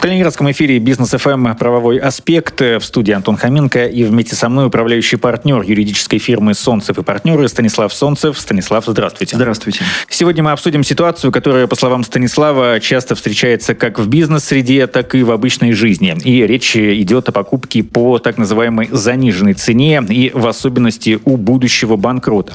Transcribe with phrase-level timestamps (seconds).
[0.00, 1.56] В Калининградском эфире «Бизнес ФМ.
[1.58, 6.96] Правовой аспект» в студии Антон Хоменко и вместе со мной управляющий партнер юридической фирмы «Солнцев
[6.96, 8.40] и партнеры» Станислав Солнцев.
[8.40, 9.36] Станислав, здравствуйте.
[9.36, 9.84] Здравствуйте.
[10.08, 15.22] Сегодня мы обсудим ситуацию, которая, по словам Станислава, часто встречается как в бизнес-среде, так и
[15.22, 16.16] в обычной жизни.
[16.24, 21.96] И речь идет о покупке по так называемой заниженной цене и в особенности у будущего
[21.96, 22.54] банкрота.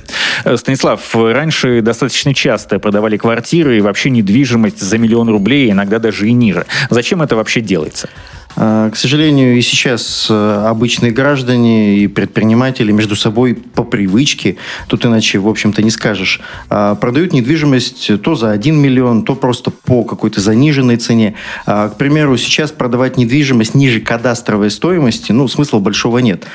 [0.56, 6.32] Станислав, раньше достаточно часто продавали квартиры и вообще недвижимость за миллион рублей, иногда даже и
[6.34, 6.66] ниже.
[6.90, 8.10] Зачем это вообще делается?
[8.56, 15.06] А, к сожалению, и сейчас э, обычные граждане и предприниматели между собой по привычке, тут
[15.06, 20.04] иначе, в общем-то, не скажешь, а, продают недвижимость то за 1 миллион, то просто по
[20.04, 21.36] какой-то заниженной цене.
[21.66, 26.46] А, к примеру, сейчас продавать недвижимость ниже кадастровой стоимости, ну, смысла большого нет.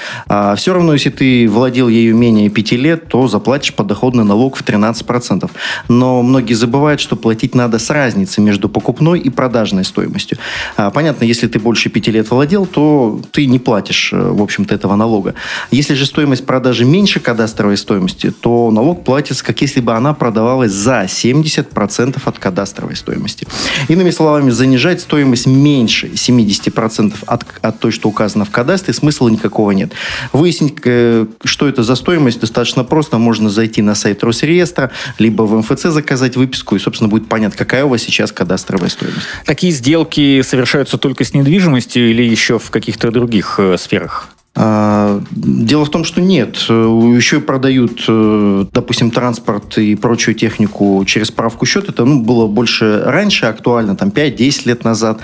[0.57, 5.51] Все равно, если ты владел ею менее 5 лет, то заплатишь подоходный налог в 13%.
[5.89, 10.39] Но многие забывают, что платить надо с разницей между покупной и продажной стоимостью.
[10.77, 14.97] Понятно, если ты больше пяти лет владел, то ты не платишь, э, в общем-то, этого
[14.97, 15.35] налога.
[15.71, 20.73] Если же стоимость продажи меньше кадастровой стоимости, то налог платится, как если бы она продавалась
[20.73, 23.47] за 70% от кадастровой стоимости.
[23.89, 29.73] Иными словами, занижать стоимость меньше 70% от, от той, что указано в кадастре, смысла никакого
[29.73, 29.93] нет.
[30.33, 33.19] Выяснить, э, что это за стоимость, достаточно просто.
[33.19, 37.85] Можно зайти на сайт Росреестра, либо в МФЦ заказать выписку, и, собственно, будет понятно, какая
[37.85, 39.27] у вас сейчас кадастровая стоимость.
[39.45, 44.29] Такие сделки совершаются только с недвижимостью, недвижимостью или еще в каких-то других э, сферах?
[44.57, 46.57] А, дело в том, что нет.
[46.57, 51.89] Еще продают, э, допустим, транспорт и прочую технику через справку счет.
[51.89, 55.21] Это ну, было больше раньше актуально, там 5-10 лет назад.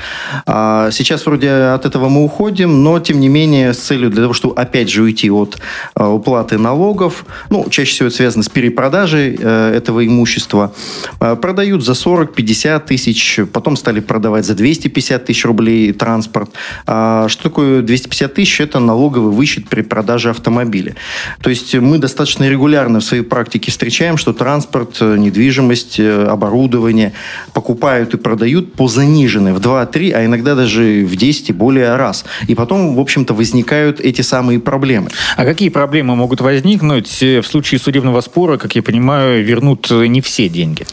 [0.47, 4.33] А сейчас вроде от этого мы уходим, но тем не менее с целью для того,
[4.33, 5.59] чтобы опять же уйти от
[5.97, 10.73] э, уплаты налогов, ну, чаще всего это связано с перепродажей э, этого имущества,
[11.19, 16.51] продают за 40-50 тысяч, потом стали продавать за 250 тысяч рублей транспорт.
[16.87, 18.61] А что такое 250 тысяч?
[18.61, 20.95] Это налог налоговый вычет при продаже автомобиля.
[21.41, 27.13] То есть мы достаточно регулярно в своей практике встречаем, что транспорт, э, недвижимость, э, оборудование
[27.53, 32.25] покупают и продают по заниженной в 2-3, а иногда даже в 10 и более раз.
[32.49, 35.09] И потом, в общем-то, возникают эти самые проблемы.
[35.37, 40.21] А какие проблемы могут возникнуть э, в случае судебного спора, как я понимаю, вернут не
[40.21, 40.85] все деньги?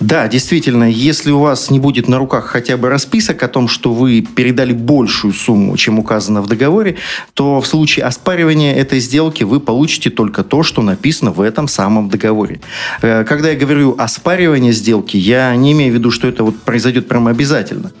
[0.00, 3.92] Да, действительно, если у вас не будет на руках хотя бы расписок о том, что
[3.92, 6.96] вы передали большую сумму, чем указано в договоре,
[7.34, 12.08] то в случае оспаривания этой сделки вы получите только то, что написано в этом самом
[12.08, 12.60] договоре.
[13.02, 17.08] Э, когда я говорю оспаривание сделки, я не имею в виду, что это вот произойдет
[17.08, 17.92] прямо обязательно.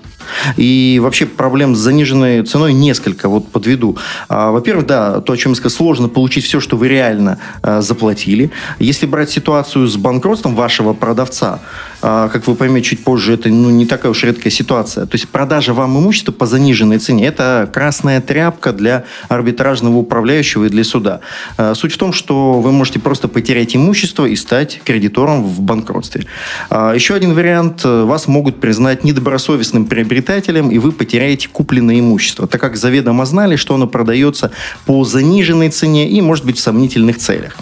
[0.56, 3.96] И вообще проблем с заниженной ценой несколько, вот подведу.
[4.28, 7.80] А, во-первых, да, то, о чем я сказал, сложно получить все, что вы реально а,
[7.80, 8.50] заплатили.
[8.78, 11.60] Если брать ситуацию с банкротством вашего продавца,
[12.00, 15.06] как вы поймете чуть позже, это ну, не такая уж редкая ситуация.
[15.06, 20.68] То есть продажа вам имущества по заниженной цене– это красная тряпка для арбитражного управляющего и
[20.68, 21.20] для суда.
[21.74, 26.26] Суть в том, что вы можете просто потерять имущество и стать кредитором в банкротстве.
[26.70, 32.76] Еще один вариант– вас могут признать недобросовестным приобретателем, и вы потеряете купленное имущество, так как
[32.76, 34.50] заведомо знали, что оно продается
[34.86, 37.56] по заниженной цене и, может быть, в сомнительных целях.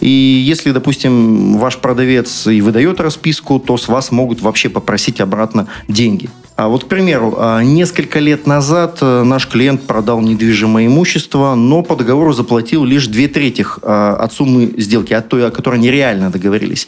[0.00, 5.66] И если, допустим, ваш продавец и выдает расписку, то с вас могут вообще попросить обратно
[5.88, 6.30] деньги.
[6.60, 11.82] А вот, к примеру, а, несколько лет назад э, наш клиент продал недвижимое имущество, но
[11.82, 15.90] по договору заплатил лишь две трети а, от суммы сделки, от той, о которой они
[15.90, 16.86] реально договорились.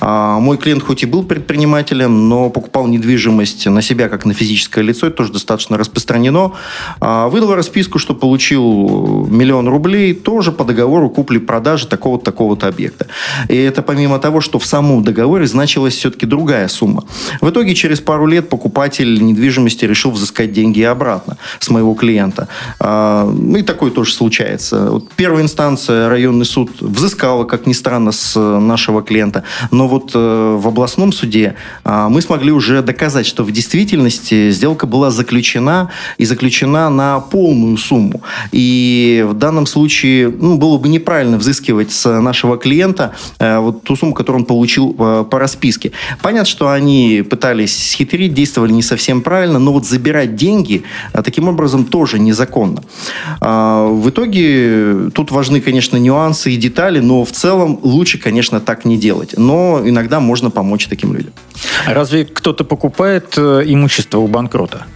[0.00, 4.82] А, мой клиент хоть и был предпринимателем, но покупал недвижимость на себя как на физическое
[4.82, 6.52] лицо, это тоже достаточно распространено.
[7.00, 13.06] Выдал расписку, что получил миллион рублей, тоже по договору купли-продажи такого-то такого-то объекта.
[13.48, 17.04] И это помимо того, что в самом договоре значилась все-таки другая сумма.
[17.40, 22.48] В итоге через пару лет покупатель покупатель недвижимости решил взыскать деньги обратно с моего клиента.
[22.80, 24.90] А, ну и такое тоже случается.
[24.90, 29.42] Вот первая инстанция, районный суд, взыскала, как ни странно, с нашего клиента.
[29.70, 31.54] Но вот э, в областном суде
[31.84, 37.76] а, мы смогли уже доказать, что в действительности сделка была заключена и заключена на полную
[37.76, 38.22] сумму.
[38.52, 43.96] И в данном случае ну, было бы неправильно взыскивать с нашего клиента э, вот ту
[43.96, 45.92] сумму, которую он получил э, по расписке.
[46.22, 51.48] Понятно, что они пытались схитрить, действовали не совсем правильно, но вот забирать деньги а, таким
[51.48, 52.82] образом тоже незаконно.
[53.40, 58.84] А, в итоге тут важны, конечно, нюансы и детали, но в целом лучше, конечно, так
[58.84, 59.34] не делать.
[59.36, 61.32] Но иногда можно помочь таким людям.
[61.86, 64.86] А разве кто-то покупает э, имущество у банкрота?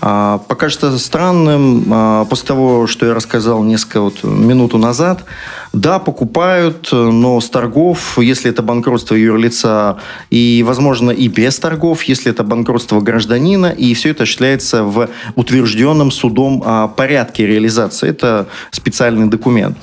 [0.00, 5.24] А, покажется странным, после того, что я рассказал несколько вот минуту назад,
[5.72, 9.98] да, покупают, но с торгов, если это банкротство юрлица,
[10.30, 16.10] и, возможно, и без торгов, если это банкротство гражданина, и все это осуществляется в утвержденном
[16.10, 16.62] судом
[16.96, 18.08] порядке реализации.
[18.10, 19.76] Это специальный документ.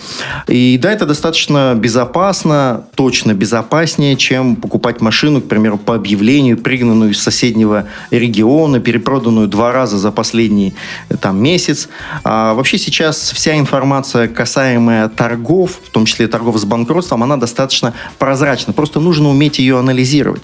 [0.48, 7.12] И да, это достаточно безопасно, точно безопаснее, чем покупать машину, к примеру, по объявлению, пригнанную
[7.12, 10.74] из соседнего региона, перепроданную два раза за последний
[11.22, 11.90] там, месяц.
[12.24, 17.94] А вообще сейчас вся информация, касаемая торгов, в том числе торгов с банкротством, она достаточно
[18.18, 18.74] прозрачна.
[18.74, 20.42] Просто нужно уметь ее анализировать.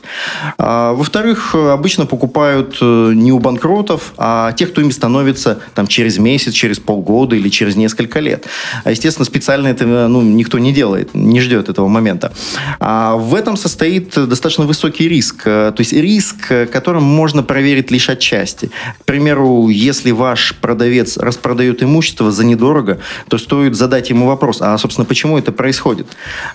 [0.58, 6.18] А, во-вторых, обычно покупают э, не у банкротов, а тех, кто им становится там, через
[6.18, 8.46] месяц, через полгода или через несколько лет.
[8.84, 12.34] А, естественно, специально это ну, никто не делает, не ждет этого момента.
[12.80, 15.44] А в этом состоит достаточно высокий риск.
[15.46, 18.70] Э, то есть риск, которым можно проверить лишь отчасти.
[19.00, 24.78] К примеру, если ваш продавец распродает имущество за недорого, то стоит задать ему вопрос, а,
[24.78, 26.06] собственно, почему почему это происходит.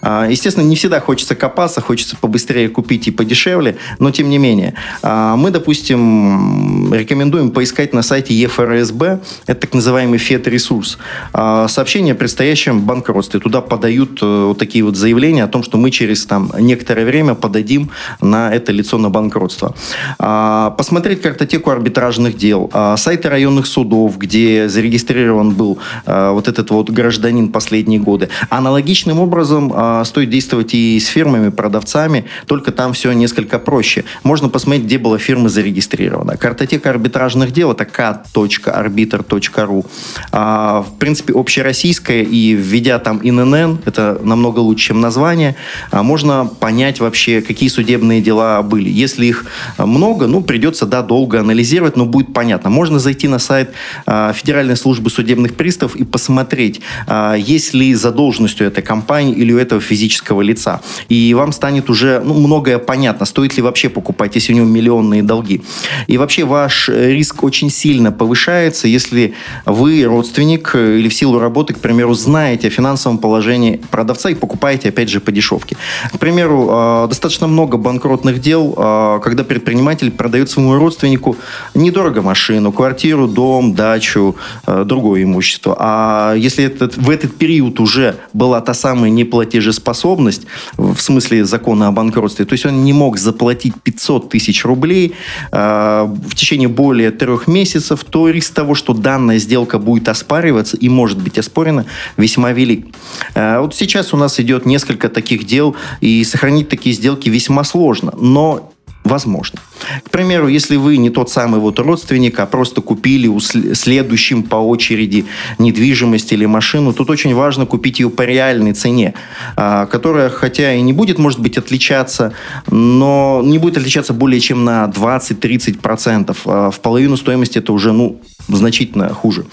[0.00, 4.74] А, естественно, не всегда хочется копаться, хочется побыстрее купить и подешевле, но тем не менее.
[5.02, 10.98] А, мы, допустим, рекомендуем поискать на сайте ЕФРСБ, это так называемый ФЕД-ресурс,
[11.32, 13.40] а, сообщение о предстоящем банкротстве.
[13.40, 17.34] Туда подают э, вот такие вот заявления о том, что мы через там, некоторое время
[17.34, 17.90] подадим
[18.20, 19.74] на это лицо на банкротство.
[20.18, 28.00] Посмотреть картотеку арбитражных дел, сайты районных судов, где зарегистрирован был вот этот вот гражданин последние
[28.00, 28.28] годы.
[28.48, 34.04] А Аналогичным образом э, стоит действовать и с фирмами, продавцами, только там все несколько проще.
[34.22, 36.36] Можно посмотреть, где была фирма зарегистрирована.
[36.36, 39.86] Картотека арбитражных дел это cat.arbiter.ru.
[40.30, 45.56] А, в принципе, общероссийская, и введя там ИНН, это намного лучше, чем название,
[45.90, 48.90] а, можно понять вообще, какие судебные дела были.
[48.90, 49.46] Если их
[49.78, 52.68] много, ну, придется, да, долго анализировать, но будет понятно.
[52.68, 53.70] Можно зайти на сайт
[54.04, 59.52] а, Федеральной службы судебных приставов и посмотреть, а, есть ли задолженность собственностью этой компании или
[59.52, 60.80] у этого физического лица.
[61.08, 65.22] И вам станет уже ну, многое понятно, стоит ли вообще покупать, если у него миллионные
[65.22, 65.62] долги.
[66.08, 69.32] И вообще ваш риск очень сильно повышается, если
[69.66, 74.88] вы родственник или в силу работы, к примеру, знаете о финансовом положении продавца и покупаете,
[74.88, 75.76] опять же, по дешевке.
[76.12, 81.36] К примеру, а, достаточно много банкротных дел, когда предприниматель продает своему родственнику
[81.74, 84.36] недорого машину, квартиру, дом, дачу,
[84.66, 85.76] другое имущество.
[85.78, 90.46] А если этот, в этот период уже была та самая неплатежеспособность,
[90.76, 95.14] в смысле закона о банкротстве, то есть он не мог заплатить 500 тысяч рублей
[95.52, 95.56] э,
[96.04, 101.18] в течение более трех месяцев, то риск того, что данная сделка будет оспариваться и может
[101.18, 101.86] быть оспорена,
[102.16, 102.86] весьма велик.
[103.34, 108.12] Э, вот сейчас у нас идет несколько таких дел, и сохранить такие сделки весьма сложно.
[108.18, 108.69] Но
[109.04, 109.58] Возможно.
[110.04, 114.56] К примеру, если вы не тот самый вот родственник, а просто купили у следующим по
[114.56, 115.24] очереди
[115.58, 119.14] недвижимость или машину, тут очень важно купить ее по реальной цене,
[119.56, 122.34] а, которая, хотя и не будет, может быть, отличаться,
[122.70, 126.36] но не будет отличаться более чем на 20-30%.
[126.44, 128.20] А в половину стоимости это уже, ну,
[128.56, 129.44] значительно хуже.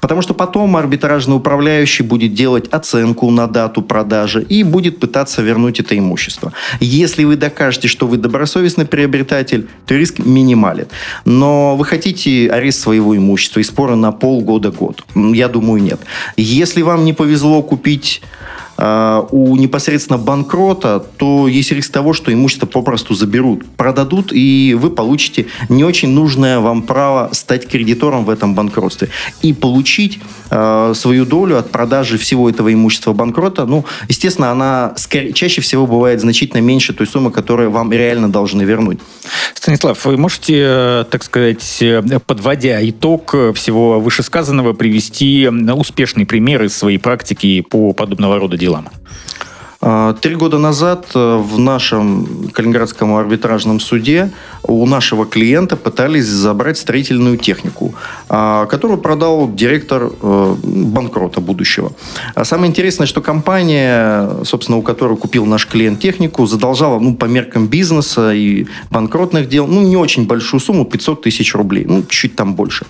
[0.00, 5.80] Потому что потом арбитражный управляющий будет делать оценку на дату продажи и будет пытаться вернуть
[5.80, 6.52] это имущество.
[6.80, 10.86] Если вы докажете, что вы добросовестный приобретатель, то риск минимален.
[11.24, 15.04] Но вы хотите арест своего имущества и споры на полгода-год?
[15.14, 16.00] Я думаю, нет.
[16.36, 18.22] Если вам не повезло купить
[18.78, 25.46] у непосредственно банкрота, то есть риск того, что имущество попросту заберут, продадут, и вы получите
[25.68, 29.08] не очень нужное вам право стать кредитором в этом банкротстве.
[29.42, 30.18] И получить
[30.50, 35.86] э, свою долю от продажи всего этого имущества банкрота, ну, естественно, она скорее, чаще всего
[35.86, 38.98] бывает значительно меньше той суммы, которую вам реально должны вернуть.
[39.54, 46.98] Станислав, вы можете, э, так сказать, э, подводя итог всего вышесказанного, привести успешные примеры своей
[46.98, 48.88] практики по подобного рода делам?
[49.88, 54.32] А, три года назад э, в нашем Калининградском арбитражном суде
[54.64, 57.94] у нашего клиента пытались забрать строительную технику,
[58.28, 61.92] а, которую продал директор э, банкрота будущего.
[62.34, 67.26] А самое интересное, что компания, собственно, у которой купил наш клиент технику, задолжала ну, по
[67.26, 72.34] меркам бизнеса и банкротных дел ну, не очень большую сумму, 500 тысяч рублей, ну, чуть
[72.34, 72.86] там больше.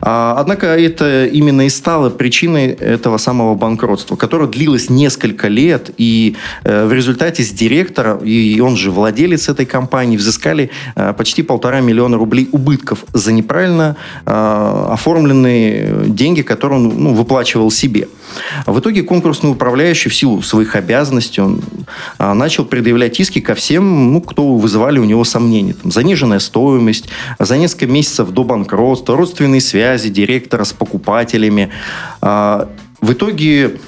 [0.00, 6.21] Однако это именно и стало причиной этого самого банкротства, которое длилось несколько лет и
[6.64, 11.80] Э, в результате с директора, и он же владелец этой компании, взыскали э, почти полтора
[11.80, 18.08] миллиона рублей убытков за неправильно э, оформленные деньги, которые он ну, выплачивал себе.
[18.66, 21.62] В итоге конкурсный управляющий в силу своих обязанностей он
[22.18, 25.74] начал предъявлять иски ко всем, ну, кто вызывали у него сомнения.
[25.74, 31.70] Там, заниженная стоимость, за несколько месяцев до банкротства, родственные связи директора с покупателями.
[33.02, 33.78] В итоге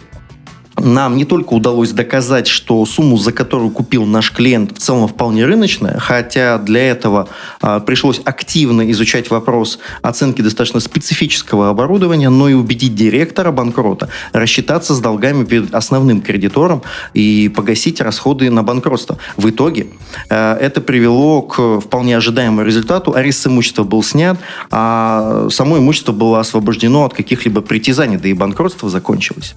[0.78, 5.46] нам не только удалось доказать, что сумму, за которую купил наш клиент, в целом вполне
[5.46, 7.28] рыночная, хотя для этого
[7.60, 14.94] а, пришлось активно изучать вопрос оценки достаточно специфического оборудования, но и убедить директора банкрота рассчитаться
[14.94, 19.18] с долгами перед основным кредитором и погасить расходы на банкротство.
[19.36, 19.86] В итоге
[20.28, 23.14] а, это привело к вполне ожидаемому результату.
[23.14, 24.38] Арест имущества был снят,
[24.72, 29.54] а само имущество было освобождено от каких-либо притязаний, да и банкротство закончилось.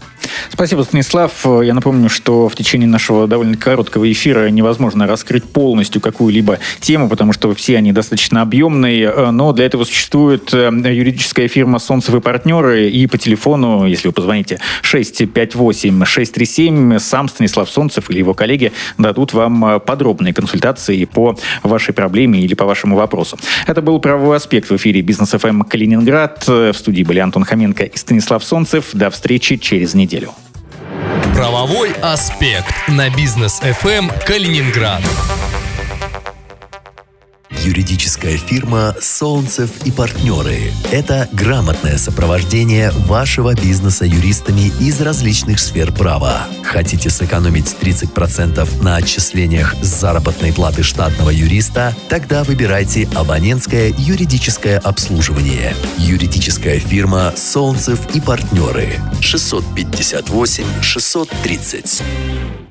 [0.52, 1.07] Спасибо, Станислав.
[1.08, 7.08] Станислав, я напомню, что в течение нашего довольно короткого эфира невозможно раскрыть полностью какую-либо тему,
[7.08, 12.20] потому что все они достаточно объемные, но для этого существует э, юридическая фирма «Солнцев и
[12.20, 19.32] партнеры», и по телефону, если вы позвоните 658-637, сам Станислав Солнцев или его коллеги дадут
[19.32, 23.40] вам э, подробные консультации по вашей проблеме или по вашему вопросу.
[23.66, 26.46] Это был «Правовой аспект» в эфире «Бизнес ФМ Калининград».
[26.46, 28.90] В студии были Антон Хоменко и Станислав Солнцев.
[28.92, 30.34] До встречи через неделю.
[31.36, 35.02] Правовой аспект на бизнес FM Калининград.
[37.64, 46.48] Юридическая фирма «Солнцев и партнеры»– это грамотное сопровождение вашего бизнеса юристами из различных сфер права.
[46.64, 51.96] Хотите сэкономить 30% на отчислениях с заработной платы штатного юриста?
[52.10, 55.74] Тогда выбирайте абонентское юридическое обслуживание.
[55.98, 62.67] Юридическая фирма «Солнцев и партнеры» 658 630.